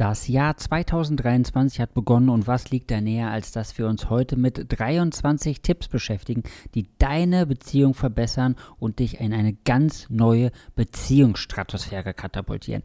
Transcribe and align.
Das 0.00 0.28
Jahr 0.28 0.56
2023 0.56 1.78
hat 1.78 1.92
begonnen 1.92 2.30
und 2.30 2.46
was 2.46 2.70
liegt 2.70 2.90
da 2.90 3.02
näher, 3.02 3.30
als 3.30 3.52
dass 3.52 3.76
wir 3.76 3.86
uns 3.86 4.08
heute 4.08 4.38
mit 4.38 4.64
23 4.66 5.60
Tipps 5.60 5.88
beschäftigen, 5.88 6.42
die 6.74 6.86
deine 6.96 7.44
Beziehung 7.44 7.92
verbessern 7.92 8.56
und 8.78 8.98
dich 8.98 9.20
in 9.20 9.34
eine 9.34 9.52
ganz 9.52 10.06
neue 10.08 10.52
Beziehungsstratosphäre 10.74 12.14
katapultieren. 12.14 12.82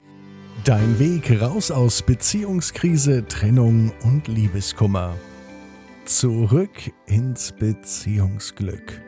Dein 0.65 0.99
Weg 0.99 1.41
raus 1.41 1.71
aus 1.71 2.01
Beziehungskrise, 2.01 3.25
Trennung 3.29 3.93
und 4.03 4.27
Liebeskummer. 4.27 5.15
Zurück 6.03 6.91
ins 7.05 7.53
Beziehungsglück. 7.53 9.01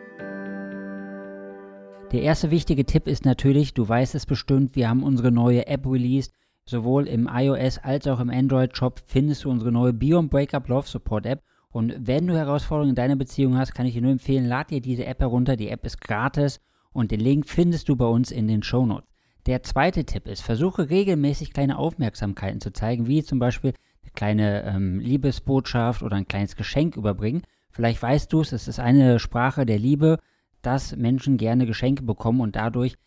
Der 2.13 2.21
erste 2.21 2.51
wichtige 2.51 2.85
Tipp 2.85 3.05
ist 3.05 3.25
natürlich, 3.25 3.73
du 3.73 3.85
weißt 3.85 4.15
es 4.15 4.25
bestimmt, 4.25 4.77
wir 4.77 4.87
haben 4.87 5.03
unsere 5.03 5.33
neue 5.33 5.67
App 5.67 5.85
released 5.85 6.31
Sowohl 6.69 7.07
im 7.07 7.29
iOS 7.31 7.77
als 7.77 8.07
auch 8.07 8.19
im 8.19 8.29
Android-Shop 8.29 9.01
findest 9.05 9.45
du 9.45 9.49
unsere 9.49 9.71
neue 9.71 9.93
Beyond 9.93 10.29
Breakup 10.29 10.67
Love 10.67 10.85
Support 10.85 11.25
App. 11.25 11.41
Und 11.69 11.95
wenn 11.97 12.27
du 12.27 12.35
Herausforderungen 12.35 12.89
in 12.89 12.95
deiner 12.95 13.15
Beziehung 13.15 13.57
hast, 13.57 13.73
kann 13.73 13.85
ich 13.85 13.93
dir 13.93 14.01
nur 14.01 14.11
empfehlen, 14.11 14.45
lad 14.45 14.69
dir 14.69 14.81
diese 14.81 15.05
App 15.05 15.21
herunter. 15.21 15.55
Die 15.55 15.69
App 15.69 15.85
ist 15.85 16.01
gratis 16.01 16.59
und 16.91 17.11
den 17.11 17.21
Link 17.21 17.47
findest 17.47 17.87
du 17.87 17.95
bei 17.95 18.05
uns 18.05 18.31
in 18.31 18.49
den 18.49 18.63
Show 18.63 18.85
Notes. 18.85 19.07
Der 19.45 19.63
zweite 19.63 20.03
Tipp 20.03 20.27
ist, 20.27 20.41
versuche 20.41 20.89
regelmäßig 20.89 21.53
kleine 21.53 21.77
Aufmerksamkeiten 21.77 22.59
zu 22.59 22.73
zeigen, 22.73 23.07
wie 23.07 23.23
zum 23.23 23.39
Beispiel 23.39 23.73
eine 24.01 24.11
kleine 24.11 24.63
ähm, 24.65 24.99
Liebesbotschaft 24.99 26.03
oder 26.03 26.17
ein 26.17 26.27
kleines 26.27 26.57
Geschenk 26.57 26.97
überbringen. 26.97 27.43
Vielleicht 27.71 28.01
weißt 28.01 28.33
du 28.33 28.41
es, 28.41 28.51
es 28.51 28.67
ist 28.67 28.81
eine 28.81 29.19
Sprache 29.19 29.65
der 29.65 29.79
Liebe, 29.79 30.19
dass 30.61 30.97
Menschen 30.97 31.37
gerne 31.37 31.65
Geschenke 31.65 32.03
bekommen 32.03 32.41
und 32.41 32.57
dadurch 32.57 32.97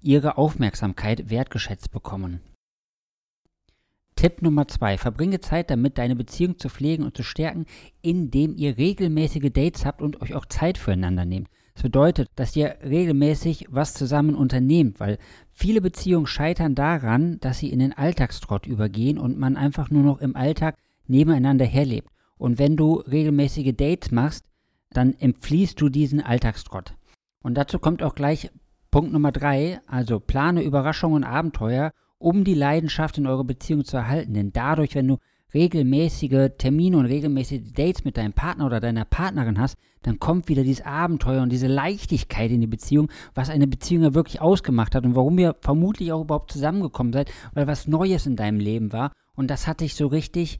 ihre 0.00 0.38
Aufmerksamkeit 0.38 1.30
wertgeschätzt 1.30 1.90
bekommen. 1.90 2.42
Tipp 4.22 4.40
Nummer 4.40 4.68
zwei: 4.68 4.98
Verbringe 4.98 5.40
Zeit 5.40 5.68
damit, 5.68 5.98
deine 5.98 6.14
Beziehung 6.14 6.56
zu 6.56 6.68
pflegen 6.68 7.02
und 7.02 7.16
zu 7.16 7.24
stärken, 7.24 7.66
indem 8.02 8.54
ihr 8.54 8.78
regelmäßige 8.78 9.50
Dates 9.52 9.84
habt 9.84 10.00
und 10.00 10.22
euch 10.22 10.36
auch 10.36 10.46
Zeit 10.46 10.78
füreinander 10.78 11.24
nehmt. 11.24 11.48
Das 11.74 11.82
bedeutet, 11.82 12.30
dass 12.36 12.54
ihr 12.54 12.76
regelmäßig 12.84 13.66
was 13.70 13.94
zusammen 13.94 14.36
unternehmt, 14.36 15.00
weil 15.00 15.18
viele 15.50 15.80
Beziehungen 15.80 16.28
scheitern 16.28 16.76
daran, 16.76 17.40
dass 17.40 17.58
sie 17.58 17.70
in 17.70 17.80
den 17.80 17.94
Alltagstrott 17.94 18.64
übergehen 18.64 19.18
und 19.18 19.40
man 19.40 19.56
einfach 19.56 19.90
nur 19.90 20.04
noch 20.04 20.20
im 20.20 20.36
Alltag 20.36 20.76
nebeneinander 21.08 21.64
herlebt. 21.64 22.08
Und 22.36 22.60
wenn 22.60 22.76
du 22.76 22.98
regelmäßige 23.00 23.74
Dates 23.74 24.12
machst, 24.12 24.44
dann 24.90 25.14
entfliehst 25.14 25.80
du 25.80 25.88
diesen 25.88 26.20
Alltagstrott. 26.20 26.94
Und 27.42 27.54
dazu 27.54 27.80
kommt 27.80 28.04
auch 28.04 28.14
gleich 28.14 28.52
Punkt 28.92 29.12
Nummer 29.12 29.32
drei, 29.32 29.80
also 29.88 30.20
plane 30.20 30.62
Überraschungen 30.62 31.24
und 31.24 31.24
Abenteuer 31.24 31.90
um 32.22 32.44
die 32.44 32.54
Leidenschaft 32.54 33.18
in 33.18 33.26
eurer 33.26 33.44
Beziehung 33.44 33.84
zu 33.84 33.96
erhalten. 33.96 34.34
Denn 34.34 34.52
dadurch, 34.52 34.94
wenn 34.94 35.08
du 35.08 35.18
regelmäßige 35.54 36.50
Termine 36.56 36.96
und 36.96 37.06
regelmäßige 37.06 37.72
Dates 37.74 38.04
mit 38.04 38.16
deinem 38.16 38.32
Partner 38.32 38.66
oder 38.66 38.80
deiner 38.80 39.04
Partnerin 39.04 39.58
hast, 39.58 39.76
dann 40.02 40.18
kommt 40.18 40.48
wieder 40.48 40.64
dieses 40.64 40.84
Abenteuer 40.84 41.42
und 41.42 41.50
diese 41.50 41.66
Leichtigkeit 41.66 42.50
in 42.50 42.60
die 42.60 42.66
Beziehung, 42.66 43.10
was 43.34 43.50
eine 43.50 43.66
Beziehung 43.66 44.02
ja 44.02 44.14
wirklich 44.14 44.40
ausgemacht 44.40 44.94
hat 44.94 45.04
und 45.04 45.14
warum 45.14 45.38
ihr 45.38 45.54
vermutlich 45.60 46.12
auch 46.12 46.22
überhaupt 46.22 46.52
zusammengekommen 46.52 47.12
seid, 47.12 47.30
weil 47.52 47.66
was 47.66 47.86
Neues 47.86 48.26
in 48.26 48.36
deinem 48.36 48.58
Leben 48.58 48.92
war 48.92 49.12
und 49.34 49.50
das 49.50 49.66
hat 49.66 49.80
dich 49.80 49.94
so 49.94 50.06
richtig 50.06 50.58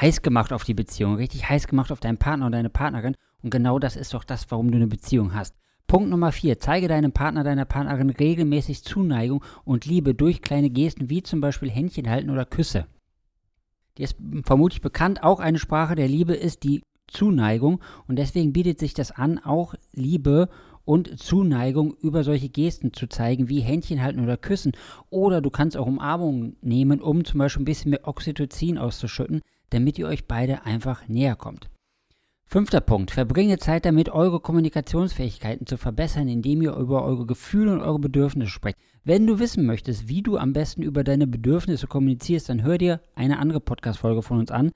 heiß 0.00 0.22
gemacht 0.22 0.52
auf 0.52 0.64
die 0.64 0.74
Beziehung, 0.74 1.16
richtig 1.16 1.48
heiß 1.48 1.66
gemacht 1.66 1.92
auf 1.92 2.00
deinen 2.00 2.18
Partner 2.18 2.46
und 2.46 2.52
deine 2.52 2.70
Partnerin 2.70 3.16
und 3.42 3.50
genau 3.50 3.78
das 3.78 3.96
ist 3.96 4.14
doch 4.14 4.24
das, 4.24 4.50
warum 4.50 4.70
du 4.70 4.76
eine 4.76 4.86
Beziehung 4.86 5.34
hast. 5.34 5.56
Punkt 5.88 6.10
Nummer 6.10 6.32
4. 6.32 6.58
Zeige 6.58 6.86
deinem 6.86 7.12
Partner, 7.12 7.44
deiner 7.44 7.64
Partnerin 7.64 8.10
regelmäßig 8.10 8.84
Zuneigung 8.84 9.42
und 9.64 9.86
Liebe 9.86 10.14
durch 10.14 10.42
kleine 10.42 10.68
Gesten 10.68 11.08
wie 11.08 11.22
zum 11.22 11.40
Beispiel 11.40 11.70
Händchen 11.70 12.10
halten 12.10 12.28
oder 12.28 12.44
Küsse. 12.44 12.86
Die 13.96 14.02
ist 14.02 14.16
vermutlich 14.44 14.82
bekannt, 14.82 15.22
auch 15.22 15.40
eine 15.40 15.58
Sprache 15.58 15.94
der 15.94 16.06
Liebe 16.06 16.34
ist 16.34 16.62
die 16.62 16.82
Zuneigung 17.06 17.80
und 18.06 18.18
deswegen 18.18 18.52
bietet 18.52 18.78
sich 18.78 18.92
das 18.92 19.12
an, 19.12 19.38
auch 19.38 19.74
Liebe 19.94 20.50
und 20.84 21.18
Zuneigung 21.18 21.94
über 21.94 22.22
solche 22.22 22.50
Gesten 22.50 22.92
zu 22.92 23.06
zeigen, 23.06 23.48
wie 23.48 23.60
Händchen 23.60 24.02
halten 24.02 24.20
oder 24.20 24.36
küssen. 24.36 24.72
Oder 25.08 25.40
du 25.40 25.48
kannst 25.48 25.78
auch 25.78 25.86
Umarmungen 25.86 26.58
nehmen, 26.60 27.00
um 27.00 27.24
zum 27.24 27.38
Beispiel 27.38 27.62
ein 27.62 27.64
bisschen 27.64 27.92
mehr 27.92 28.06
Oxytocin 28.06 28.76
auszuschütten, 28.76 29.40
damit 29.70 29.98
ihr 29.98 30.06
euch 30.06 30.26
beide 30.26 30.66
einfach 30.66 31.08
näher 31.08 31.34
kommt. 31.34 31.70
Fünfter 32.50 32.80
Punkt. 32.80 33.10
Verbringe 33.10 33.58
Zeit 33.58 33.84
damit, 33.84 34.08
eure 34.08 34.40
Kommunikationsfähigkeiten 34.40 35.66
zu 35.66 35.76
verbessern, 35.76 36.28
indem 36.28 36.62
ihr 36.62 36.72
über 36.76 37.04
eure 37.04 37.26
Gefühle 37.26 37.74
und 37.74 37.82
eure 37.82 37.98
Bedürfnisse 37.98 38.50
sprecht. 38.50 38.78
Wenn 39.04 39.26
du 39.26 39.38
wissen 39.38 39.66
möchtest, 39.66 40.08
wie 40.08 40.22
du 40.22 40.38
am 40.38 40.54
besten 40.54 40.80
über 40.80 41.04
deine 41.04 41.26
Bedürfnisse 41.26 41.86
kommunizierst, 41.86 42.48
dann 42.48 42.62
hör 42.62 42.78
dir 42.78 43.02
eine 43.14 43.38
andere 43.38 43.60
Podcast-Folge 43.60 44.22
von 44.22 44.38
uns 44.38 44.50
an. 44.50 44.70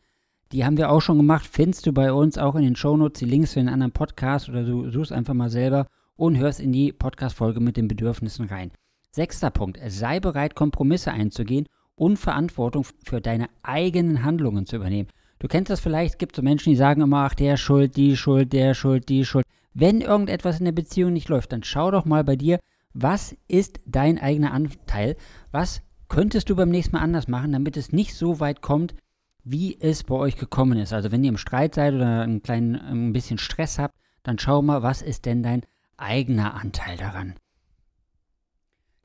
Die 0.53 0.67
haben 0.67 0.77
wir 0.77 0.91
auch 0.91 1.01
schon 1.01 1.17
gemacht, 1.17 1.49
findest 1.51 1.87
du 1.87 1.95
bei 1.95 2.13
uns 2.13 2.37
auch 2.37 2.57
in 2.57 2.63
den 2.63 2.77
Shownotes 2.77 3.21
die 3.21 3.25
Links 3.25 3.53
zu 3.53 3.61
den 3.61 3.71
anderen 3.71 3.93
Podcasts 3.93 4.51
oder 4.51 4.65
du 4.65 4.91
suchst 4.91 5.11
einfach 5.11 5.33
mal 5.33 5.49
selber 5.49 5.87
und 6.15 6.37
hörst 6.37 6.61
in 6.61 6.73
die 6.73 6.93
Podcast-Folge 6.93 7.61
mit 7.61 7.79
den 7.79 7.89
Bedürfnissen 7.89 8.49
rein. 8.49 8.71
Sechster 9.13 9.49
Punkt. 9.49 9.81
Sei 9.87 10.21
bereit, 10.21 10.55
Kompromisse 10.55 11.11
einzugehen 11.11 11.69
und 11.95 12.19
Verantwortung 12.19 12.85
für 13.03 13.23
deine 13.23 13.49
eigenen 13.63 14.25
Handlungen 14.25 14.67
zu 14.67 14.77
übernehmen. 14.77 15.09
Du 15.43 15.49
kennst 15.49 15.71
das 15.71 15.81
vielleicht, 15.81 16.13
es 16.13 16.19
gibt 16.19 16.37
so 16.37 16.43
Menschen, 16.43 16.71
die 16.71 16.77
sagen 16.77 17.03
immer, 17.03 17.25
ach, 17.25 17.35
der 17.35 17.57
Schuld, 17.57 17.97
die 17.97 18.17
Schuld, 18.17 18.53
der 18.53 18.75
Schuld, 18.75 19.09
die 19.09 19.25
Schuld. 19.25 19.45
Wenn 19.75 20.01
irgendetwas 20.01 20.61
in 20.61 20.67
der 20.67 20.71
Beziehung 20.71 21.13
nicht 21.13 21.29
läuft, 21.29 21.51
dann 21.51 21.65
schau 21.65 21.91
doch 21.91 22.05
mal 22.05 22.23
bei 22.23 22.37
dir, 22.37 22.61
was 22.95 23.37
ist 23.49 23.81
dein 23.85 24.21
eigener 24.21 24.53
Anteil? 24.53 25.17
Was 25.51 25.83
könntest 26.07 26.49
du 26.49 26.55
beim 26.55 26.69
nächsten 26.69 26.95
Mal 26.95 27.03
anders 27.03 27.27
machen, 27.27 27.51
damit 27.51 27.77
es 27.77 27.91
nicht 27.91 28.15
so 28.15 28.39
weit 28.39 28.61
kommt, 28.63 28.95
wie 29.43 29.77
es 29.81 30.05
bei 30.05 30.15
euch 30.15 30.37
gekommen 30.37 30.79
ist? 30.79 30.93
Also 30.93 31.11
wenn 31.11 31.25
ihr 31.25 31.31
im 31.31 31.39
Streit 31.39 31.75
seid 31.75 31.95
oder 31.95 32.21
einen 32.21 32.45
kleinen, 32.45 32.77
ein 32.77 33.13
bisschen 33.13 33.39
Stress 33.39 33.81
habt, 33.81 33.97
dann 34.23 34.39
schau 34.39 34.63
mal, 34.63 34.85
was 34.85 35.03
ist 35.03 35.27
denn 35.27 35.43
dein 35.43 35.63
eigener 35.97 36.55
Anteil 36.55 36.97
daran? 36.97 37.35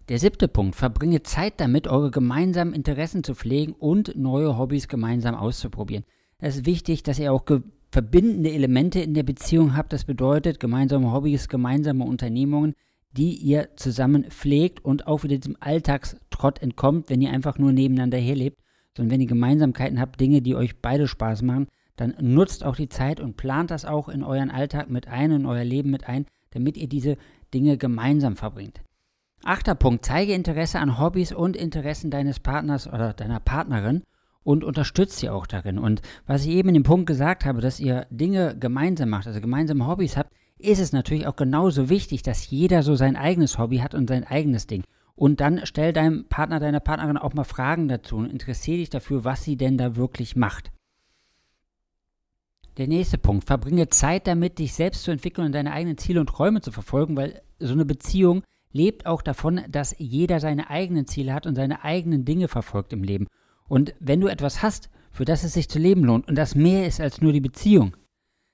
Der 0.08 0.20
siebte 0.20 0.48
Punkt, 0.48 0.76
verbringe 0.76 1.24
Zeit 1.24 1.60
damit, 1.60 1.88
eure 1.88 2.12
gemeinsamen 2.12 2.76
Interessen 2.76 3.24
zu 3.24 3.34
pflegen 3.34 3.74
und 3.74 4.16
neue 4.16 4.56
Hobbys 4.56 4.88
gemeinsam 4.88 5.34
auszuprobieren. 5.34 6.06
Es 6.40 6.58
ist 6.58 6.66
wichtig, 6.66 7.02
dass 7.02 7.18
ihr 7.18 7.34
auch 7.34 7.44
verbindende 7.92 8.52
Elemente 8.52 9.00
in 9.00 9.16
der 9.16 9.24
Beziehung 9.24 9.76
habt. 9.76 9.92
Das 9.92 10.06
bedeutet 10.06 10.60
gemeinsame 10.60 11.12
Hobbys, 11.12 11.50
gemeinsame 11.50 12.04
Unternehmungen, 12.04 12.74
die 13.12 13.34
ihr 13.34 13.70
zusammen 13.76 14.26
pflegt 14.26 14.86
und 14.86 15.08
auch 15.08 15.24
wieder 15.24 15.38
diesem 15.38 15.58
Alltagstrott 15.60 16.62
entkommt, 16.62 17.10
wenn 17.10 17.22
ihr 17.22 17.32
einfach 17.32 17.58
nur 17.58 17.72
nebeneinander 17.72 18.20
herlebt, 18.20 18.62
sondern 18.96 19.14
wenn 19.14 19.22
ihr 19.22 19.28
Gemeinsamkeiten 19.28 20.00
habt, 20.00 20.20
Dinge, 20.20 20.42
die 20.42 20.56
euch 20.56 20.80
beide 20.80 21.08
Spaß 21.08 21.42
machen, 21.42 21.68
dann 21.96 22.14
nutzt 22.20 22.64
auch 22.64 22.76
die 22.76 22.90
Zeit 22.90 23.20
und 23.20 23.38
plant 23.38 23.72
das 23.72 23.86
auch 23.86 24.08
in 24.08 24.24
euren 24.24 24.52
Alltag 24.52 24.92
mit 24.92 25.08
ein, 25.08 25.32
in 25.32 25.46
euer 25.48 25.64
Leben 25.64 25.90
mit 25.90 26.08
ein, 26.08 26.28
damit 26.52 26.78
ihr 26.78 26.88
diese 26.88 27.18
Dinge 27.54 27.78
gemeinsam 27.78 28.36
verbringt. 28.36 28.82
Achter 29.44 29.74
Punkt, 29.74 30.06
zeige 30.06 30.34
Interesse 30.34 30.80
an 30.80 31.00
Hobbys 31.00 31.32
und 31.32 31.56
Interessen 31.56 32.12
deines 32.12 32.40
Partners 32.40 32.88
oder 32.88 33.14
deiner 33.14 33.40
Partnerin 33.40 34.04
und 34.48 34.64
unterstützt 34.64 35.18
sie 35.18 35.30
auch 35.30 35.46
darin. 35.46 35.78
Und 35.78 36.02
was 36.26 36.46
ich 36.46 36.52
eben 36.52 36.70
in 36.70 36.76
dem 36.76 36.84
Punkt 36.84 37.06
gesagt 37.06 37.44
habe, 37.44 37.60
dass 37.60 37.82
ihr 37.82 38.08
Dinge 38.10 38.56
gemeinsam 38.58 39.10
macht, 39.10 39.28
also 39.28 39.42
gemeinsame 39.42 39.86
Hobbys 39.86 40.16
habt, 40.16 40.32
ist 40.58 40.80
es 40.80 40.94
natürlich 40.94 41.28
auch 41.28 41.36
genauso 41.36 41.90
wichtig, 41.90 42.22
dass 42.22 42.50
jeder 42.50 42.82
so 42.82 42.96
sein 42.96 43.18
eigenes 43.18 43.58
Hobby 43.58 43.80
hat 43.80 43.94
und 43.94 44.08
sein 44.08 44.24
eigenes 44.24 44.66
Ding. 44.66 44.86
Und 45.16 45.42
dann 45.42 45.66
stell 45.66 45.92
deinem 45.92 46.30
Partner, 46.30 46.62
deiner 46.62 46.80
Partnerin 46.80 47.18
auch 47.18 47.34
mal 47.34 47.44
Fragen 47.44 47.90
dazu 47.90 48.16
und 48.16 48.32
interessiere 48.32 48.78
dich 48.78 48.90
dafür, 48.90 49.26
was 49.26 49.44
sie 49.44 49.58
denn 49.58 49.78
da 49.78 49.98
wirklich 49.98 50.38
macht. 50.38 50.72
Der 52.78 52.88
nächste 52.88 53.18
Punkt, 53.18 53.44
verbringe 53.44 53.90
Zeit 53.90 54.28
damit, 54.28 54.60
dich 54.60 54.74
selbst 54.74 55.04
zu 55.04 55.12
entwickeln 55.12 55.48
und 55.48 55.56
deine 55.56 55.74
eigenen 55.74 55.98
Ziele 55.98 56.22
und 56.22 56.30
Träume 56.30 56.62
zu 56.62 56.72
verfolgen, 56.72 57.18
weil 57.18 57.42
so 57.60 57.74
eine 57.74 57.84
Beziehung 57.84 58.44
lebt 58.72 59.08
auch 59.08 59.22
davon, 59.22 59.60
dass 59.68 59.94
jeder 59.98 60.40
seine 60.40 60.70
eigenen 60.70 61.06
Ziele 61.06 61.34
hat 61.34 61.46
und 61.46 61.56
seine 61.56 61.84
eigenen 61.84 62.24
Dinge 62.24 62.48
verfolgt 62.48 62.94
im 62.94 63.04
Leben. 63.04 63.28
Und 63.68 63.94
wenn 64.00 64.22
du 64.22 64.28
etwas 64.28 64.62
hast, 64.62 64.90
für 65.12 65.26
das 65.26 65.44
es 65.44 65.54
sich 65.54 65.70
zu 65.70 65.80
leben 65.80 66.04
lohnt 66.04 66.28
und 66.28 66.36
das 66.36 66.56
mehr 66.56 66.88
ist 66.88 67.02
als 67.02 67.22
nur 67.22 67.34
die 67.34 67.42
Beziehung, 67.42 67.96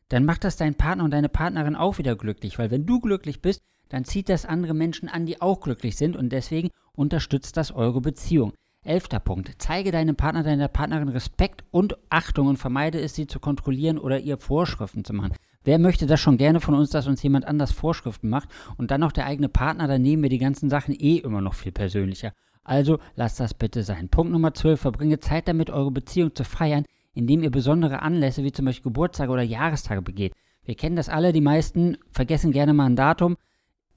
dann 0.09 0.25
macht 0.25 0.43
das 0.43 0.57
dein 0.57 0.75
Partner 0.75 1.03
und 1.03 1.11
deine 1.11 1.29
Partnerin 1.29 1.75
auch 1.75 1.97
wieder 1.97 2.15
glücklich, 2.15 2.59
weil 2.59 2.71
wenn 2.71 2.85
du 2.85 2.99
glücklich 2.99 3.41
bist, 3.41 3.61
dann 3.89 4.05
zieht 4.05 4.29
das 4.29 4.45
andere 4.45 4.73
Menschen 4.73 5.09
an, 5.09 5.25
die 5.25 5.41
auch 5.41 5.61
glücklich 5.61 5.97
sind 5.97 6.15
und 6.15 6.29
deswegen 6.29 6.69
unterstützt 6.93 7.57
das 7.57 7.71
eure 7.71 8.01
Beziehung. 8.01 8.53
Elfter 8.83 9.19
Punkt. 9.19 9.51
Zeige 9.59 9.91
deinem 9.91 10.15
Partner, 10.15 10.43
deiner 10.43 10.67
Partnerin 10.67 11.09
Respekt 11.09 11.63
und 11.71 11.97
Achtung 12.09 12.47
und 12.47 12.57
vermeide 12.57 12.99
es, 12.99 13.15
sie 13.15 13.27
zu 13.27 13.39
kontrollieren 13.39 13.97
oder 13.97 14.19
ihr 14.19 14.37
Vorschriften 14.37 15.05
zu 15.05 15.13
machen. 15.13 15.35
Wer 15.63 15.79
möchte 15.79 16.05
das 16.05 16.19
schon 16.19 16.37
gerne 16.37 16.59
von 16.59 16.75
uns, 16.75 16.89
dass 16.89 17.07
uns 17.07 17.23
jemand 17.23 17.45
anders 17.45 17.71
Vorschriften 17.71 18.29
macht 18.29 18.49
und 18.77 18.91
dann 18.91 18.99
noch 18.99 19.13
der 19.13 19.25
eigene 19.25 19.47
Partner, 19.47 19.87
dann 19.87 20.01
nehmen 20.01 20.23
wir 20.23 20.29
die 20.29 20.37
ganzen 20.37 20.69
Sachen 20.69 20.93
eh 20.93 21.17
immer 21.17 21.39
noch 21.39 21.53
viel 21.53 21.71
persönlicher. 21.71 22.33
Also 22.63 22.99
lasst 23.15 23.39
das 23.39 23.53
bitte 23.53 23.83
sein. 23.83 24.09
Punkt 24.09 24.31
Nummer 24.31 24.53
12. 24.53 24.79
Verbringe 24.79 25.19
Zeit 25.19 25.47
damit, 25.47 25.69
eure 25.69 25.91
Beziehung 25.91 26.33
zu 26.33 26.43
feiern, 26.43 26.85
indem 27.13 27.43
ihr 27.43 27.51
besondere 27.51 28.01
Anlässe 28.01 28.43
wie 28.43 28.51
zum 28.51 28.65
Beispiel 28.65 28.91
Geburtstage 28.91 29.31
oder 29.31 29.43
Jahrestage 29.43 30.01
begeht. 30.01 30.33
Wir 30.63 30.75
kennen 30.75 30.95
das 30.95 31.09
alle, 31.09 31.33
die 31.33 31.41
meisten 31.41 31.97
vergessen 32.11 32.51
gerne 32.51 32.73
mal 32.73 32.85
ein 32.85 32.95
Datum. 32.95 33.35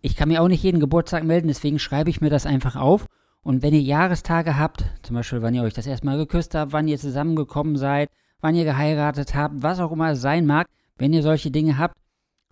Ich 0.01 0.17
kann 0.17 0.29
mir 0.29 0.43
auch 0.43 0.49
nicht 0.49 0.63
jeden 0.63 0.81
Geburtstag 0.81 1.25
melden, 1.25 1.49
deswegen 1.49 1.79
schreibe 1.79 2.11
ich 2.11 2.21
mir 2.21 2.31
das 2.31 2.47
einfach 2.47 2.77
auf. 2.77 3.07
Und 3.43 3.63
wenn 3.63 3.75
ihr 3.75 3.81
Jahrestage 3.81 4.59
habt, 4.59 4.85
zum 5.03 5.15
Beispiel, 5.15 5.43
wann 5.43 5.55
ihr 5.55 5.63
euch 5.63 5.75
das 5.75 5.87
erstmal 5.87 6.19
geküsst 6.19 6.55
habt, 6.57 6.73
wann 6.73 6.89
ihr 6.89 6.99
zusammengekommen 6.99 7.77
seid, 7.77 8.11
wann 8.41 8.57
ihr 8.57 8.65
geheiratet 8.65 9.35
habt, 9.37 9.63
was 9.63 9.79
auch 9.79 9.93
immer 9.93 10.11
es 10.11 10.21
sein 10.21 10.47
mag, 10.47 10.67
wenn 10.99 11.13
ihr 11.13 11.23
solche 11.23 11.53
Dinge 11.53 11.79
habt, 11.79 11.97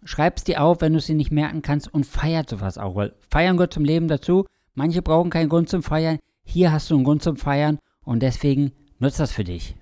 schreibt 0.05 0.39
es 0.39 0.45
dir 0.45 0.63
auf, 0.63 0.81
wenn 0.81 0.93
du 0.93 1.01
dir 1.01 1.17
nicht 1.17 1.33
merken 1.33 1.63
kannst 1.63 1.93
und 1.93 2.07
feiert 2.07 2.49
sowas 2.49 2.79
auch, 2.79 2.95
weil 2.95 3.15
Feiern 3.29 3.57
gehört 3.57 3.75
zum 3.75 3.85
Leben 3.85 4.07
dazu. 4.07 4.47
Manche 4.75 5.03
brauchen 5.03 5.31
keinen 5.31 5.49
Grund 5.49 5.69
zum 5.69 5.85
Feiern. 5.85 6.19
Hier 6.45 6.73
hast 6.73 6.91
du 6.91 6.97
einen 6.97 7.05
Grund 7.05 7.23
zum 7.23 7.37
Feiern 7.37 7.79
und 8.03 8.23
deswegen 8.23 8.73
nutzt 8.99 9.21
das 9.21 9.31
für 9.31 9.45
dich. 9.45 9.77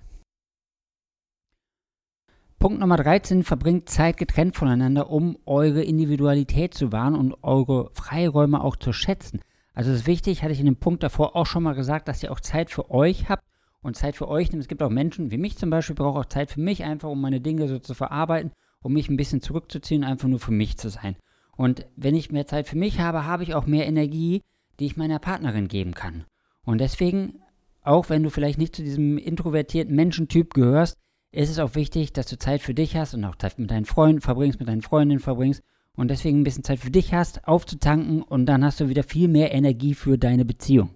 Punkt 2.59 2.79
Nummer 2.79 2.95
13, 2.95 3.43
verbringt 3.43 3.89
Zeit 3.89 4.17
getrennt 4.17 4.55
voneinander, 4.55 5.09
um 5.09 5.37
eure 5.45 5.83
Individualität 5.83 6.73
zu 6.73 6.91
wahren 6.91 7.15
und 7.15 7.43
eure 7.43 7.89
Freiräume 7.93 8.63
auch 8.63 8.75
zu 8.75 8.93
schätzen. 8.93 9.41
Also 9.73 9.91
es 9.91 10.01
ist 10.01 10.07
wichtig, 10.07 10.43
hatte 10.43 10.53
ich 10.53 10.59
in 10.59 10.67
dem 10.67 10.77
Punkt 10.77 11.01
davor 11.01 11.35
auch 11.35 11.47
schon 11.47 11.63
mal 11.63 11.73
gesagt, 11.73 12.07
dass 12.07 12.21
ihr 12.21 12.31
auch 12.31 12.39
Zeit 12.39 12.69
für 12.69 12.91
euch 12.91 13.27
habt 13.27 13.43
und 13.81 13.97
Zeit 13.97 14.15
für 14.15 14.27
euch. 14.27 14.53
Es 14.53 14.67
gibt 14.67 14.83
auch 14.83 14.91
Menschen 14.91 15.31
wie 15.31 15.37
mich 15.37 15.57
zum 15.57 15.71
Beispiel, 15.71 15.95
brauche 15.95 16.19
auch 16.19 16.25
Zeit 16.25 16.51
für 16.51 16.61
mich, 16.61 16.83
einfach 16.83 17.09
um 17.09 17.19
meine 17.19 17.41
Dinge 17.41 17.67
so 17.67 17.79
zu 17.79 17.95
verarbeiten, 17.95 18.51
um 18.81 18.93
mich 18.93 19.09
ein 19.09 19.17
bisschen 19.17 19.41
zurückzuziehen, 19.41 20.03
einfach 20.03 20.29
nur 20.29 20.39
für 20.39 20.51
mich 20.51 20.77
zu 20.77 20.89
sein. 20.89 21.15
Und 21.57 21.85
wenn 21.95 22.15
ich 22.15 22.31
mehr 22.31 22.47
Zeit 22.47 22.67
für 22.67 22.77
mich 22.77 22.99
habe, 22.99 23.25
habe 23.25 23.43
ich 23.43 23.55
auch 23.55 23.65
mehr 23.65 23.87
Energie, 23.87 24.41
die 24.79 24.85
ich 24.85 24.97
meiner 24.97 25.19
Partnerin 25.19 25.67
geben 25.67 25.93
kann. 25.93 26.25
Und 26.65 26.79
deswegen, 26.79 27.41
auch 27.81 28.09
wenn 28.09 28.23
du 28.23 28.29
vielleicht 28.29 28.59
nicht 28.59 28.75
zu 28.75 28.83
diesem 28.83 29.17
introvertierten 29.17 29.95
Menschentyp 29.95 30.53
gehörst, 30.53 30.97
ist 31.31 31.49
es 31.49 31.59
auch 31.59 31.75
wichtig, 31.75 32.13
dass 32.13 32.27
du 32.27 32.37
Zeit 32.37 32.61
für 32.61 32.73
dich 32.73 32.95
hast 32.95 33.13
und 33.13 33.25
auch 33.25 33.35
Zeit 33.35 33.57
mit 33.57 33.71
deinen 33.71 33.85
Freunden 33.85 34.21
verbringst, 34.21 34.59
mit 34.59 34.69
deinen 34.69 34.81
Freundinnen 34.81 35.19
verbringst 35.19 35.63
und 35.95 36.09
deswegen 36.09 36.41
ein 36.41 36.43
bisschen 36.43 36.63
Zeit 36.63 36.79
für 36.79 36.91
dich 36.91 37.13
hast, 37.13 37.47
aufzutanken 37.47 38.21
und 38.21 38.45
dann 38.45 38.63
hast 38.63 38.79
du 38.79 38.89
wieder 38.89 39.03
viel 39.03 39.27
mehr 39.27 39.53
Energie 39.53 39.93
für 39.93 40.17
deine 40.17 40.45
Beziehung. 40.45 40.91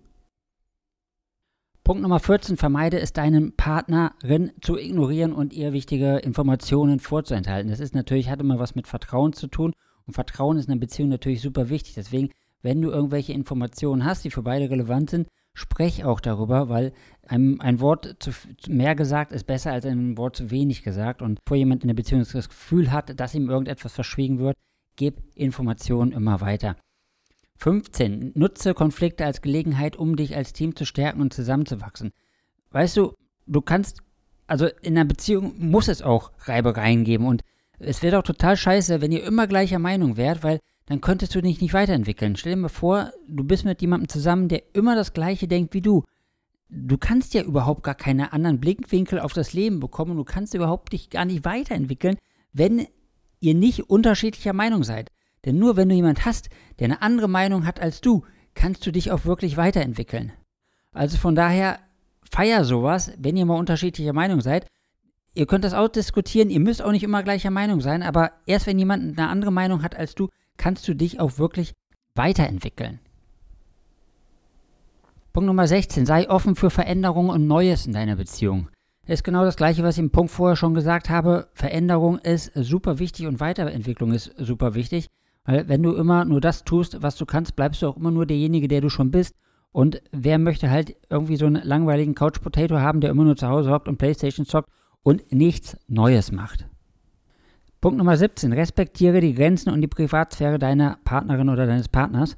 Punkt 1.83 2.01
Nummer 2.01 2.19
14, 2.19 2.57
vermeide 2.57 2.99
es 2.99 3.13
deinen 3.13 3.55
Partnerin 3.55 4.51
zu 4.61 4.77
ignorieren 4.77 5.31
und 5.31 5.53
ihr 5.53 5.71
wichtige 5.71 6.17
Informationen 6.17 6.99
vorzuenthalten. 6.99 7.71
Das 7.71 7.79
ist 7.79 7.95
natürlich, 7.95 8.29
hat 8.29 8.41
immer 8.41 8.59
was 8.59 8.75
mit 8.75 8.87
Vertrauen 8.87 9.31
zu 9.31 9.47
tun 9.47 9.73
und 10.05 10.13
Vertrauen 10.13 10.57
ist 10.57 10.65
in 10.65 10.73
einer 10.73 10.81
Beziehung 10.81 11.07
natürlich 11.07 11.41
super 11.41 11.69
wichtig. 11.69 11.93
Deswegen, 11.93 12.31
wenn 12.61 12.81
du 12.81 12.89
irgendwelche 12.89 13.33
Informationen 13.33 14.05
hast, 14.05 14.23
die 14.23 14.31
für 14.31 14.41
beide 14.41 14.69
relevant 14.69 15.09
sind, 15.09 15.27
sprech 15.53 16.05
auch 16.05 16.19
darüber, 16.19 16.69
weil 16.69 16.93
ein, 17.27 17.59
ein 17.61 17.79
Wort 17.79 18.17
zu, 18.19 18.31
mehr 18.67 18.95
gesagt 18.95 19.31
ist 19.31 19.45
besser 19.45 19.71
als 19.71 19.85
ein 19.85 20.17
Wort 20.17 20.35
zu 20.35 20.51
wenig 20.51 20.83
gesagt. 20.83 21.21
Und 21.21 21.39
vor 21.47 21.57
jemand 21.57 21.83
in 21.83 21.87
der 21.87 21.95
Beziehung 21.95 22.23
das 22.31 22.49
Gefühl 22.49 22.91
hat, 22.91 23.19
dass 23.19 23.33
ihm 23.33 23.49
irgendetwas 23.49 23.93
verschwiegen 23.93 24.39
wird, 24.39 24.55
gib 24.95 25.23
Informationen 25.35 26.11
immer 26.11 26.41
weiter. 26.41 26.75
15. 27.57 28.33
Nutze 28.35 28.73
Konflikte 28.73 29.25
als 29.25 29.41
Gelegenheit, 29.41 29.95
um 29.95 30.15
dich 30.15 30.35
als 30.35 30.53
Team 30.53 30.75
zu 30.75 30.85
stärken 30.85 31.21
und 31.21 31.33
zusammenzuwachsen. 31.33 32.11
Weißt 32.69 32.95
du, 32.97 33.13
du 33.47 33.61
kannst, 33.61 34.03
also 34.45 34.67
in 34.81 34.97
einer 34.97 35.05
Beziehung 35.05 35.55
muss 35.57 35.87
es 35.87 36.03
auch 36.03 36.31
Reibereien 36.45 37.03
geben 37.03 37.25
und 37.25 37.41
es 37.79 38.03
wäre 38.03 38.17
doch 38.17 38.23
total 38.23 38.57
scheiße, 38.57 39.01
wenn 39.01 39.11
ihr 39.11 39.23
immer 39.23 39.47
gleicher 39.47 39.79
Meinung 39.79 40.17
wärt, 40.17 40.43
weil 40.43 40.59
dann 40.87 41.01
könntest 41.01 41.35
du 41.35 41.41
dich 41.41 41.61
nicht 41.61 41.73
weiterentwickeln. 41.73 42.35
Stell 42.35 42.55
dir 42.55 42.61
mal 42.61 42.69
vor, 42.69 43.11
du 43.27 43.43
bist 43.43 43.65
mit 43.65 43.81
jemandem 43.81 44.07
zusammen, 44.09 44.47
der 44.47 44.63
immer 44.73 44.95
das 44.95 45.13
Gleiche 45.13 45.47
denkt 45.47 45.73
wie 45.73 45.81
du. 45.81 46.03
Du 46.69 46.97
kannst 46.97 47.33
ja 47.33 47.43
überhaupt 47.43 47.83
gar 47.83 47.95
keine 47.95 48.33
anderen 48.33 48.59
Blickwinkel 48.59 49.19
auf 49.19 49.33
das 49.33 49.53
Leben 49.53 49.79
bekommen 49.79 50.17
du 50.17 50.23
kannst 50.23 50.53
überhaupt 50.53 50.91
dich 50.93 51.09
gar 51.09 51.25
nicht 51.25 51.45
weiterentwickeln, 51.45 52.17
wenn 52.53 52.87
ihr 53.39 53.53
nicht 53.53 53.89
unterschiedlicher 53.89 54.53
Meinung 54.53 54.83
seid. 54.83 55.11
Denn 55.45 55.59
nur 55.59 55.75
wenn 55.75 55.89
du 55.89 55.95
jemand 55.95 56.25
hast, 56.25 56.49
der 56.79 56.85
eine 56.85 57.01
andere 57.01 57.29
Meinung 57.29 57.65
hat 57.65 57.79
als 57.79 58.01
du, 58.01 58.23
kannst 58.53 58.85
du 58.85 58.91
dich 58.91 59.11
auch 59.11 59.25
wirklich 59.25 59.55
weiterentwickeln. 59.57 60.31
Also 60.91 61.17
von 61.17 61.35
daher 61.35 61.79
feier 62.23 62.63
sowas, 62.63 63.11
wenn 63.17 63.37
ihr 63.37 63.45
mal 63.45 63.59
unterschiedlicher 63.59 64.13
Meinung 64.13 64.41
seid. 64.41 64.65
Ihr 65.35 65.45
könnt 65.45 65.63
das 65.63 65.73
auch 65.73 65.89
diskutieren, 65.89 66.49
ihr 66.49 66.59
müsst 66.59 66.81
auch 66.81 66.91
nicht 66.91 67.03
immer 67.03 67.23
gleicher 67.23 67.51
Meinung 67.51 67.81
sein, 67.81 68.01
aber 68.01 68.31
erst 68.45 68.65
wenn 68.65 68.79
jemand 68.79 69.17
eine 69.17 69.29
andere 69.29 69.51
Meinung 69.51 69.83
hat 69.83 69.95
als 69.95 70.15
du, 70.15 70.29
kannst 70.57 70.87
du 70.87 70.93
dich 70.93 71.19
auch 71.19 71.37
wirklich 71.37 71.73
weiterentwickeln. 72.15 72.99
Punkt 75.33 75.47
Nummer 75.47 75.67
16. 75.67 76.05
Sei 76.05 76.29
offen 76.29 76.55
für 76.55 76.69
Veränderungen 76.69 77.29
und 77.29 77.47
Neues 77.47 77.85
in 77.85 77.93
deiner 77.93 78.15
Beziehung 78.15 78.69
ist 79.07 79.23
genau 79.23 79.45
das 79.45 79.55
gleiche, 79.55 79.83
was 79.83 79.95
ich 79.95 80.03
im 80.03 80.09
Punkt 80.09 80.31
vorher 80.31 80.55
schon 80.55 80.73
gesagt 80.73 81.09
habe. 81.09 81.47
Veränderung 81.53 82.19
ist 82.19 82.51
super 82.55 82.99
wichtig 82.99 83.27
und 83.27 83.39
Weiterentwicklung 83.39 84.11
ist 84.11 84.33
super 84.37 84.75
wichtig. 84.75 85.07
Weil 85.45 85.69
wenn 85.69 85.81
du 85.81 85.93
immer 85.93 86.25
nur 86.25 86.41
das 86.41 86.65
tust, 86.65 87.01
was 87.01 87.15
du 87.15 87.25
kannst, 87.25 87.55
bleibst 87.55 87.81
du 87.81 87.87
auch 87.87 87.95
immer 87.95 88.11
nur 88.11 88.25
derjenige, 88.25 88.67
der 88.67 88.81
du 88.81 88.89
schon 88.89 89.11
bist. 89.11 89.33
Und 89.71 90.01
wer 90.11 90.39
möchte 90.39 90.69
halt 90.69 90.95
irgendwie 91.09 91.37
so 91.37 91.45
einen 91.45 91.63
langweiligen 91.63 92.15
Couch 92.15 92.41
Potato 92.41 92.79
haben, 92.79 92.99
der 92.99 93.11
immer 93.11 93.23
nur 93.23 93.37
zu 93.37 93.47
Hause 93.47 93.71
hockt 93.71 93.87
und 93.87 93.97
Playstation 93.97 94.45
zockt 94.45 94.69
und 95.03 95.31
nichts 95.31 95.77
Neues 95.87 96.31
macht? 96.31 96.67
Punkt 97.87 97.99
Nummer 97.99 98.17
17. 98.17 98.51
Respektiere 98.51 99.21
die 99.21 99.33
Grenzen 99.33 99.69
und 99.69 99.79
die 99.79 99.87
Privatsphäre 99.87 100.59
deiner 100.59 100.97
Partnerin 101.05 101.47
oder 101.47 101.67
deines 101.67 101.87
Partners. 101.87 102.35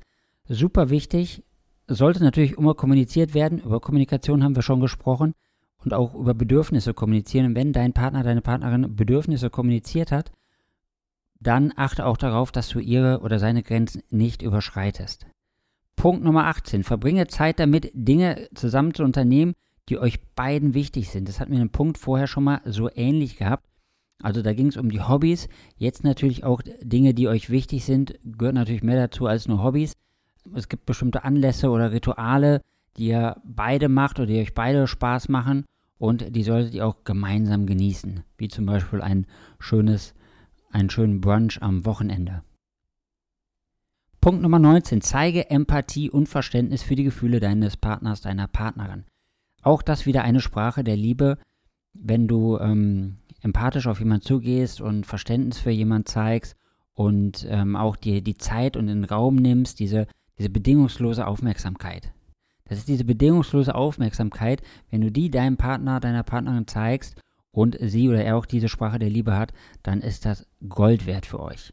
Super 0.48 0.92
wichtig. 0.92 1.44
Sollte 1.88 2.24
natürlich 2.24 2.56
immer 2.56 2.75
kommuniziert 2.75 3.34
werden. 3.34 3.57
Über 3.57 3.80
Kommunikation 3.80 4.44
haben 4.44 4.56
wir 4.56 4.62
schon 4.62 4.80
gesprochen 4.80 5.34
und 5.84 5.92
auch 5.92 6.13
über 6.13 6.36
Bedürfnisse 6.36 6.94
kommunizieren. 6.94 7.48
Und 7.48 7.56
wenn 7.56 7.74
dein 7.74 7.94
Partner, 7.94 8.22
deine 8.22 8.42
Partnerin 8.42 8.96
Bedürfnisse 8.96 9.50
kommuniziert 9.50 10.12
hat, 10.12 10.31
dann 11.40 11.74
achte 11.75 12.06
auch 12.06 12.18
darauf, 12.18 12.52
dass 12.52 12.69
du 12.69 12.78
ihre 12.78 13.22
oder 13.22 13.40
seine 13.40 13.63
Grenzen 13.63 14.04
nicht 14.12 14.44
überschreitest. 14.44 15.25
Punkt 15.95 16.24
Nummer 16.24 16.45
18. 16.45 16.84
Verbringe 16.84 17.25
Zeit 17.25 17.60
damit, 17.60 17.90
Dinge 17.95 18.50
zusammen 18.54 18.94
zu 18.94 19.02
unternehmen, 19.04 19.56
die 19.90 19.98
euch 19.98 20.22
beiden 20.36 20.75
wichtig 20.75 21.10
sind. 21.10 21.28
Das 21.28 21.40
hatten 21.40 21.50
wir 21.50 21.56
in 21.56 21.62
einem 21.62 21.72
Punkt 21.72 21.98
vorher 21.98 22.28
schon 22.28 22.44
mal 22.44 22.62
so 22.66 22.88
ähnlich 22.94 23.38
gehabt. 23.38 23.69
Also 24.21 24.42
da 24.42 24.54
ging 24.54 24.68
es 24.68 24.77
um 24.77 24.89
die 24.89 25.01
Hobbys. 25.01 25.48
Jetzt 25.77 26.04
natürlich 26.04 26.44
auch 26.44 26.62
Dinge, 26.81 27.13
die 27.13 27.27
euch 27.27 27.50
wichtig 27.50 27.86
sind, 27.86 28.19
gehört 28.24 28.56
natürlich 28.56 28.83
mehr 28.83 28.98
dazu 28.98 29.27
als 29.27 29.48
nur 29.48 29.63
Hobbys. 29.63 29.94
Es 30.56 30.68
gibt 30.68 30.86
bestimmte 30.86 31.24
Anlässe 31.24 31.69
oder 31.69 31.92
Rituale, 31.92 32.62
die 32.98 33.07
ihr 33.07 33.38
beide 33.45 33.88
macht 33.88 34.19
oder 34.19 34.27
die 34.27 34.42
euch 34.42 34.54
beide 34.54 34.88
Spaß 34.88 35.30
machen 35.30 35.66
und 36.00 36.36
die 36.36 36.44
solltet 36.44 36.74
ihr 36.74 36.88
auch 36.88 37.04
gemeinsam 37.04 37.66
genießen, 37.66 38.24
wie 38.38 38.48
zum 38.48 38.66
Beispiel 38.66 39.01
ein 39.01 39.27
schönes, 39.60 40.16
einen 40.71 40.89
schönen 40.89 41.21
Brunch 41.21 41.62
am 41.62 41.86
Wochenende. 41.86 42.42
Punkt 44.21 44.42
Nummer 44.42 44.60
19. 44.60 45.01
Zeige 45.01 45.50
Empathie 45.50 46.10
und 46.10 46.27
Verständnis 46.27 46.83
für 46.83 46.95
die 46.95 47.04
Gefühle 47.04 47.39
deines 47.39 47.77
Partners, 47.77 48.21
deiner 48.21 48.48
Partnerin. 48.48 49.06
Auch 49.62 49.81
das 49.81 50.06
wieder 50.06 50.24
eine 50.24 50.42
Sprache 50.42 50.83
der 50.83 50.98
Liebe, 50.98 51.38
wenn 51.94 52.27
du 52.27 52.57
ähm, 52.57 53.19
empathisch 53.42 53.88
auf 53.88 54.00
jemanden 54.00 54.26
zugehst 54.26 54.81
und 54.81 55.06
Verständnis 55.06 55.60
für 55.60 55.72
jemanden 55.72 56.06
zeigst 56.06 56.56
und 56.94 57.48
ähm, 57.50 57.76
auch 57.76 57.96
dir 57.96 58.22
die 58.22 58.38
Zeit 58.38 58.76
und 58.76 58.88
den 58.88 59.06
Raum 59.06 59.36
nimmst, 59.36 59.80
diese, 59.80 60.08
diese 60.38 60.50
bedingungslose 60.50 61.26
Aufmerksamkeit. 61.26 62.12
Das 62.66 62.78
ist 62.78 62.88
diese 62.88 63.06
bedingungslose 63.06 63.74
Aufmerksamkeit, 63.74 64.62
wenn 64.90 65.02
du 65.02 65.12
die 65.12 65.31
deinem 65.31 65.58
Partner, 65.58 66.00
deiner 66.00 66.24
Partnerin 66.24 66.68
zeigst 66.68 67.19
und 67.52 67.78
sie 67.81 68.10
oder 68.10 68.24
er 68.24 68.38
auch 68.38 68.46
diese 68.46 68.69
Sprache 68.69 69.00
der 69.00 69.10
Liebe 69.10 69.36
hat, 69.36 69.54
dann 69.81 70.02
ist 70.02 70.26
das 70.26 70.46
Gold 70.68 71.06
wert 71.06 71.26
für 71.26 71.40
euch. 71.40 71.72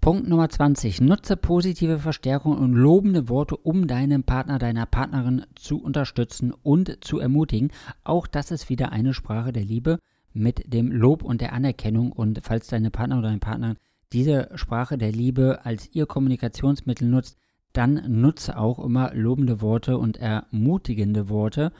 Punkt 0.00 0.26
Nummer 0.26 0.48
20. 0.48 1.02
Nutze 1.02 1.36
positive 1.36 1.98
Verstärkung 1.98 2.56
und 2.56 2.72
lobende 2.72 3.28
Worte, 3.28 3.54
um 3.54 3.86
deinen 3.86 4.24
Partner, 4.24 4.58
deiner 4.58 4.86
Partnerin 4.86 5.44
zu 5.56 5.78
unterstützen 5.78 6.54
und 6.62 7.04
zu 7.04 7.18
ermutigen. 7.18 7.70
Auch 8.02 8.26
das 8.26 8.50
ist 8.50 8.70
wieder 8.70 8.92
eine 8.92 9.12
Sprache 9.12 9.52
der 9.52 9.62
Liebe 9.62 9.98
mit 10.32 10.72
dem 10.72 10.90
Lob 10.90 11.22
und 11.22 11.42
der 11.42 11.52
Anerkennung. 11.52 12.12
Und 12.12 12.40
falls 12.42 12.68
deine 12.68 12.90
Partner 12.90 13.18
oder 13.18 13.28
dein 13.28 13.40
Partner 13.40 13.76
diese 14.10 14.48
Sprache 14.54 14.96
der 14.96 15.12
Liebe 15.12 15.60
als 15.64 15.90
ihr 15.92 16.06
Kommunikationsmittel 16.06 17.06
nutzt, 17.06 17.36
dann 17.74 18.02
nutze 18.08 18.56
auch 18.56 18.78
immer 18.78 19.12
lobende 19.12 19.60
Worte 19.60 19.98
und 19.98 20.16
ermutigende 20.16 21.28
Worte, 21.28 21.72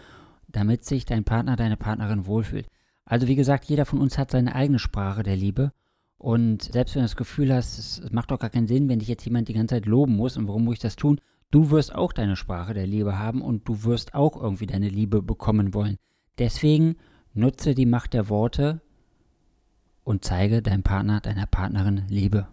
damit 0.47 0.85
sich 0.85 1.07
dein 1.07 1.25
Partner, 1.25 1.57
deine 1.57 1.79
Partnerin 1.79 2.27
wohlfühlt. 2.27 2.67
Also 3.07 3.29
wie 3.29 3.37
gesagt, 3.37 3.65
jeder 3.65 3.87
von 3.87 3.99
uns 3.99 4.19
hat 4.19 4.31
seine 4.31 4.55
eigene 4.55 4.79
Sprache 4.79 5.23
der 5.23 5.37
Liebe. 5.37 5.73
Und 6.21 6.65
selbst 6.65 6.95
wenn 6.95 7.01
du 7.01 7.07
das 7.07 7.17
Gefühl 7.17 7.51
hast, 7.51 7.79
es 7.79 8.13
macht 8.13 8.31
doch 8.31 8.39
gar 8.39 8.51
keinen 8.51 8.67
Sinn, 8.67 8.91
wenn 8.91 8.99
dich 8.99 9.09
jetzt 9.09 9.25
jemand 9.25 9.49
die 9.49 9.55
ganze 9.55 9.77
Zeit 9.77 9.87
loben 9.87 10.17
muss 10.17 10.37
und 10.37 10.49
warum 10.49 10.67
muss 10.67 10.75
ich 10.75 10.81
das 10.81 10.97
tun? 10.97 11.19
Du 11.51 11.71
wirst 11.71 11.95
auch 11.95 12.13
deine 12.13 12.37
Sprache 12.37 12.75
der 12.75 12.87
Liebe 12.87 13.19
haben 13.19 13.41
und 13.41 13.67
du 13.67 13.85
wirst 13.85 14.13
auch 14.13 14.37
irgendwie 14.37 14.67
deine 14.67 14.91
Liebe 14.91 15.23
bekommen 15.23 15.73
wollen. 15.73 15.97
Deswegen 16.39 16.97
nutze 17.33 17.75
die 17.75 17.87
Macht 17.87 18.13
der 18.13 18.29
Worte 18.29 18.83
und 20.05 20.23
zeige 20.23 20.61
deinem 20.61 20.83
Partner, 20.83 21.23
deiner 21.23 21.47
Partnerin 21.47 22.05
Liebe. 22.11 22.49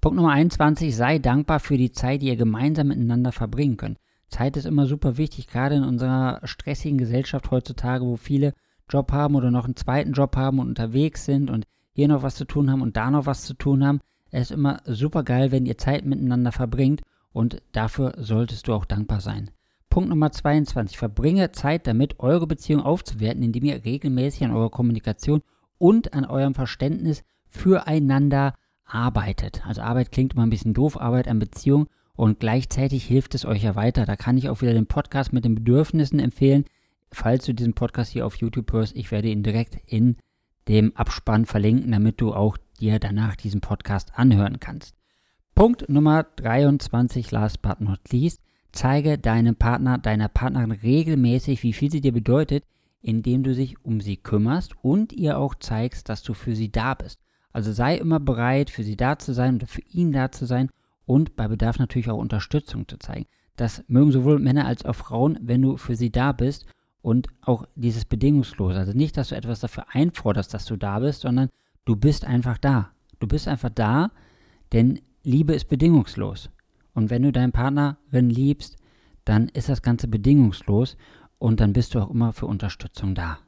Punkt 0.00 0.16
Nummer 0.16 0.32
21, 0.32 0.96
sei 0.96 1.20
dankbar 1.20 1.60
für 1.60 1.76
die 1.76 1.92
Zeit, 1.92 2.22
die 2.22 2.26
ihr 2.26 2.36
gemeinsam 2.36 2.88
miteinander 2.88 3.30
verbringen 3.30 3.76
könnt. 3.76 3.98
Zeit 4.26 4.56
ist 4.56 4.66
immer 4.66 4.86
super 4.86 5.18
wichtig, 5.18 5.46
gerade 5.46 5.76
in 5.76 5.84
unserer 5.84 6.40
stressigen 6.42 6.98
Gesellschaft 6.98 7.52
heutzutage, 7.52 8.04
wo 8.04 8.16
viele 8.16 8.54
Job 8.90 9.12
haben 9.12 9.34
oder 9.34 9.50
noch 9.50 9.64
einen 9.64 9.76
zweiten 9.76 10.12
Job 10.12 10.36
haben 10.36 10.58
und 10.58 10.68
unterwegs 10.68 11.24
sind 11.24 11.50
und 11.50 11.66
hier 11.92 12.08
noch 12.08 12.22
was 12.22 12.34
zu 12.34 12.44
tun 12.44 12.70
haben 12.70 12.82
und 12.82 12.96
da 12.96 13.10
noch 13.10 13.26
was 13.26 13.42
zu 13.42 13.54
tun 13.54 13.84
haben. 13.84 14.00
Es 14.30 14.42
ist 14.42 14.50
immer 14.52 14.80
super 14.84 15.22
geil, 15.22 15.50
wenn 15.52 15.66
ihr 15.66 15.78
Zeit 15.78 16.04
miteinander 16.04 16.52
verbringt 16.52 17.02
und 17.32 17.62
dafür 17.72 18.14
solltest 18.18 18.68
du 18.68 18.74
auch 18.74 18.84
dankbar 18.84 19.20
sein. 19.20 19.50
Punkt 19.88 20.08
Nummer 20.08 20.30
22. 20.30 20.96
Verbringe 20.96 21.50
Zeit 21.50 21.86
damit, 21.86 22.20
eure 22.20 22.46
Beziehung 22.46 22.82
aufzuwerten, 22.82 23.42
indem 23.42 23.64
ihr 23.64 23.84
regelmäßig 23.84 24.44
an 24.44 24.52
eurer 24.52 24.70
Kommunikation 24.70 25.42
und 25.78 26.14
an 26.14 26.24
eurem 26.24 26.54
Verständnis 26.54 27.24
füreinander 27.48 28.54
arbeitet. 28.84 29.66
Also 29.66 29.82
Arbeit 29.82 30.12
klingt 30.12 30.34
immer 30.34 30.44
ein 30.44 30.50
bisschen 30.50 30.74
doof, 30.74 31.00
Arbeit 31.00 31.26
an 31.26 31.40
Beziehung 31.40 31.88
und 32.14 32.38
gleichzeitig 32.38 33.04
hilft 33.04 33.34
es 33.34 33.44
euch 33.44 33.62
ja 33.62 33.74
weiter. 33.74 34.04
Da 34.04 34.14
kann 34.14 34.36
ich 34.36 34.48
auch 34.48 34.62
wieder 34.62 34.74
den 34.74 34.86
Podcast 34.86 35.32
mit 35.32 35.44
den 35.44 35.56
Bedürfnissen 35.56 36.20
empfehlen. 36.20 36.64
Falls 37.12 37.44
du 37.44 37.54
diesen 37.54 37.74
Podcast 37.74 38.12
hier 38.12 38.24
auf 38.24 38.36
YouTube 38.36 38.72
hörst, 38.72 38.94
ich 38.96 39.10
werde 39.10 39.28
ihn 39.28 39.42
direkt 39.42 39.76
in 39.86 40.16
dem 40.68 40.96
Abspann 40.96 41.44
verlinken, 41.44 41.90
damit 41.90 42.20
du 42.20 42.32
auch 42.32 42.56
dir 42.78 42.98
danach 42.98 43.34
diesen 43.36 43.60
Podcast 43.60 44.12
anhören 44.14 44.60
kannst. 44.60 44.94
Punkt 45.54 45.88
Nummer 45.88 46.22
23, 46.36 47.30
last 47.32 47.60
but 47.62 47.80
not 47.80 48.00
least. 48.10 48.40
Zeige 48.72 49.18
deinem 49.18 49.56
Partner, 49.56 49.98
deiner 49.98 50.28
Partnerin 50.28 50.70
regelmäßig, 50.70 51.62
wie 51.64 51.72
viel 51.72 51.90
sie 51.90 52.00
dir 52.00 52.12
bedeutet, 52.12 52.64
indem 53.02 53.42
du 53.42 53.54
dich 53.54 53.84
um 53.84 54.00
sie 54.00 54.16
kümmerst 54.16 54.74
und 54.82 55.12
ihr 55.12 55.38
auch 55.38 55.56
zeigst, 55.56 56.08
dass 56.08 56.22
du 56.22 56.34
für 56.34 56.54
sie 56.54 56.70
da 56.70 56.94
bist. 56.94 57.18
Also 57.52 57.72
sei 57.72 57.96
immer 57.96 58.20
bereit, 58.20 58.70
für 58.70 58.84
sie 58.84 58.96
da 58.96 59.18
zu 59.18 59.34
sein 59.34 59.56
oder 59.56 59.66
für 59.66 59.82
ihn 59.82 60.12
da 60.12 60.30
zu 60.30 60.46
sein 60.46 60.70
und 61.04 61.34
bei 61.34 61.48
Bedarf 61.48 61.80
natürlich 61.80 62.08
auch 62.08 62.18
Unterstützung 62.18 62.86
zu 62.86 62.98
zeigen. 62.98 63.26
Das 63.56 63.82
mögen 63.88 64.12
sowohl 64.12 64.38
Männer 64.38 64.66
als 64.66 64.84
auch 64.84 64.94
Frauen, 64.94 65.38
wenn 65.42 65.62
du 65.62 65.76
für 65.76 65.96
sie 65.96 66.10
da 66.10 66.30
bist 66.30 66.66
und 67.02 67.28
auch 67.42 67.64
dieses 67.74 68.04
bedingungslos. 68.04 68.76
Also 68.76 68.92
nicht, 68.92 69.16
dass 69.16 69.28
du 69.28 69.36
etwas 69.36 69.60
dafür 69.60 69.84
einforderst, 69.90 70.52
dass 70.52 70.66
du 70.66 70.76
da 70.76 70.98
bist, 70.98 71.22
sondern 71.22 71.48
du 71.84 71.96
bist 71.96 72.24
einfach 72.24 72.58
da. 72.58 72.90
Du 73.18 73.26
bist 73.26 73.48
einfach 73.48 73.70
da, 73.70 74.10
denn 74.72 75.00
Liebe 75.22 75.54
ist 75.54 75.68
bedingungslos. 75.68 76.50
Und 76.94 77.10
wenn 77.10 77.22
du 77.22 77.32
deinen 77.32 77.52
Partnerin 77.52 78.30
liebst, 78.30 78.76
dann 79.24 79.48
ist 79.48 79.68
das 79.68 79.82
Ganze 79.82 80.08
bedingungslos 80.08 80.96
und 81.38 81.60
dann 81.60 81.72
bist 81.72 81.94
du 81.94 82.00
auch 82.00 82.10
immer 82.10 82.32
für 82.32 82.46
Unterstützung 82.46 83.14
da. 83.14 83.38